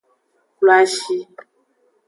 Kloashi. 0.57 1.17